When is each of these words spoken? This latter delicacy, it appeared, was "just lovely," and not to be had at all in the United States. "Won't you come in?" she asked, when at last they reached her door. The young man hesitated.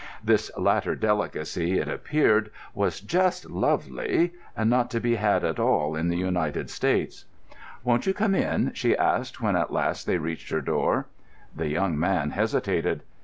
This 0.23 0.49
latter 0.57 0.95
delicacy, 0.95 1.77
it 1.77 1.87
appeared, 1.87 2.49
was 2.73 3.01
"just 3.01 3.47
lovely," 3.51 4.33
and 4.57 4.67
not 4.67 4.89
to 4.89 4.99
be 4.99 5.13
had 5.17 5.43
at 5.43 5.59
all 5.59 5.95
in 5.95 6.07
the 6.07 6.17
United 6.17 6.71
States. 6.71 7.25
"Won't 7.83 8.07
you 8.07 8.13
come 8.15 8.33
in?" 8.33 8.71
she 8.73 8.97
asked, 8.97 9.41
when 9.41 9.55
at 9.55 9.71
last 9.71 10.07
they 10.07 10.17
reached 10.17 10.49
her 10.49 10.59
door. 10.61 11.05
The 11.55 11.67
young 11.67 11.99
man 11.99 12.31
hesitated. 12.31 13.03